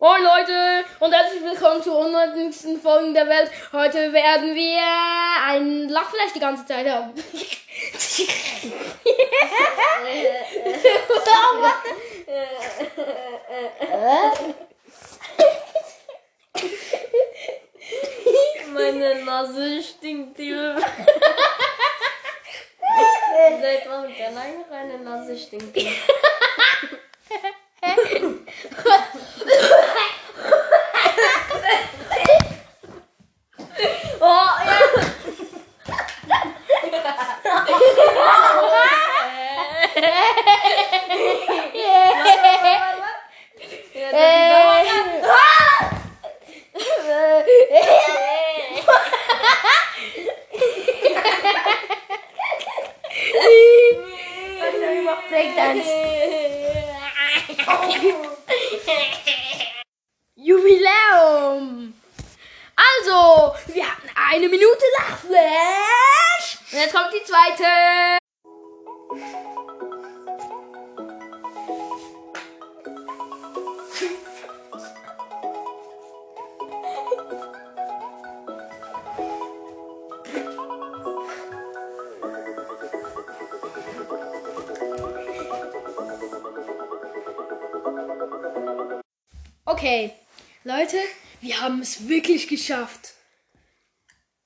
Moin 0.00 0.22
Leute 0.22 0.84
und 1.00 1.12
herzlich 1.12 1.42
willkommen 1.42 1.82
zur 1.82 1.98
100. 1.98 2.54
Folge 2.80 3.14
der 3.14 3.26
Welt. 3.26 3.50
Heute 3.72 4.12
werden 4.12 4.54
wir 4.54 4.80
ein 5.44 5.88
Lachfleisch 5.88 6.34
die 6.36 6.38
ganze 6.38 6.64
Zeit 6.64 6.88
haben. 6.88 7.12
Meine 18.72 19.24
Nase 19.24 19.82
stinkt, 19.82 20.36
Hilfe. 20.36 20.76
Seit 23.60 23.88
wann 23.88 24.06
mit 24.06 24.16
der 24.16 24.30
lange 24.30 24.64
reine 24.70 24.98
Nase 24.98 25.36
stinkt? 25.36 25.76
Oh, 25.76 26.27
Jubiläum! 60.36 61.92
Also, 62.74 63.54
wir 63.66 63.84
hatten 63.84 64.08
eine 64.14 64.48
Minute 64.48 64.84
Lachflash. 64.96 66.56
Und 66.72 66.78
jetzt 66.78 66.94
kommt 66.94 67.12
die 67.12 67.22
zweite. 67.24 68.18
Okay, 89.70 90.14
Leute, 90.64 90.96
wir 91.42 91.60
haben 91.60 91.82
es 91.82 92.08
wirklich 92.08 92.48
geschafft, 92.48 93.12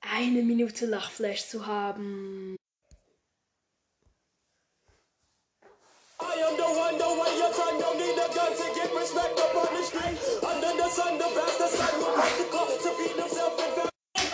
eine 0.00 0.42
Minute 0.42 0.84
Lachflash 0.86 1.46
zu 1.46 1.64
haben. 1.64 2.56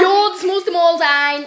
Jo, 0.00 0.28
das 0.32 0.42
musste 0.42 0.72
mal 0.72 0.98
sein. 0.98 1.46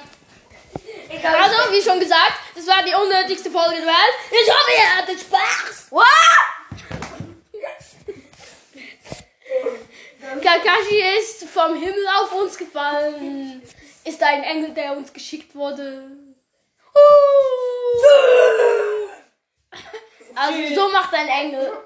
Also, 1.26 1.74
wie 1.74 1.82
schon 1.82 2.00
gesagt, 2.00 2.40
das 2.56 2.66
war 2.68 2.84
die 2.84 2.94
unnötigste 2.94 3.52
Folge 3.52 3.76
der 3.76 3.86
Welt. 3.86 4.16
Ich 4.32 4.50
hoffe, 4.50 4.72
ihr 4.78 4.96
hattet 4.96 5.20
Spaß. 5.20 5.55
Kakashi 10.76 11.02
ist 11.20 11.46
vom 11.50 11.76
Himmel 11.76 12.06
auf 12.22 12.34
uns 12.34 12.58
gefallen. 12.58 13.62
Ist 14.04 14.22
ein 14.22 14.44
Engel, 14.44 14.72
der 14.72 14.96
uns 14.98 15.14
geschickt 15.14 15.56
wurde. 15.56 16.12
Also, 20.38 20.76
so 20.76 20.90
macht 20.92 21.14
ein 21.14 21.30
Engel. 21.30 21.72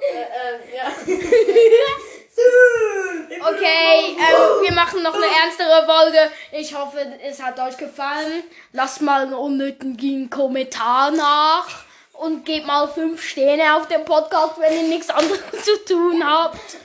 Okay, 3.42 4.16
ähm, 4.18 4.62
wir 4.62 4.72
machen 4.72 5.04
noch 5.04 5.14
eine 5.14 5.26
ernstere 5.26 5.86
Folge. 5.86 6.32
Ich 6.54 6.74
hoffe, 6.74 7.20
es 7.22 7.44
hat 7.44 7.60
euch 7.60 7.78
gefallen. 7.78 8.44
Lasst 8.72 9.02
mal 9.02 9.24
einen 9.24 9.34
unnötigen 9.34 10.30
Kommentar 10.30 11.12
nach. 11.12 11.84
Und 12.14 12.46
gebt 12.46 12.66
mal 12.66 12.88
fünf 12.88 13.22
Sterne 13.22 13.76
auf 13.76 13.88
dem 13.88 14.04
Podcast, 14.04 14.54
wenn 14.58 14.74
ihr 14.74 14.88
nichts 14.88 15.10
anderes 15.10 15.42
zu 15.64 15.86
tun 15.86 16.24
habt. 16.26 16.78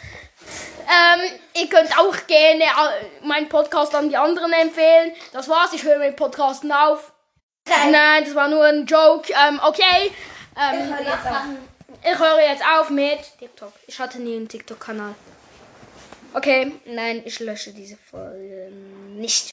Ähm, 0.87 1.21
ihr 1.55 1.69
könnt 1.69 1.99
auch 1.99 2.15
gerne 2.27 2.65
äh, 2.65 3.27
meinen 3.27 3.49
Podcast 3.49 3.95
an 3.95 4.09
die 4.09 4.17
anderen 4.17 4.53
empfehlen. 4.53 5.13
Das 5.33 5.49
war's, 5.49 5.73
ich 5.73 5.83
höre 5.83 5.99
mit 5.99 6.17
Podcasten 6.17 6.71
auf. 6.73 7.13
Nein, 7.67 8.25
das 8.25 8.35
war 8.35 8.49
nur 8.49 8.65
ein 8.65 8.87
Joke. 8.87 9.33
Ähm, 9.33 9.61
okay. 9.67 10.13
Ähm, 10.57 10.95
ich 12.03 12.19
höre 12.19 12.41
jetzt 12.41 12.63
auf 12.65 12.91
mit 12.91 13.21
TikTok. 13.39 13.73
Ich 13.87 13.99
hatte 13.99 14.21
nie 14.21 14.37
einen 14.37 14.49
TikTok-Kanal. 14.49 15.15
Okay, 16.35 16.73
nein, 16.85 17.23
ich 17.25 17.39
lösche 17.41 17.73
diese 17.73 17.97
Folge 17.97 18.71
nicht. 19.11 19.43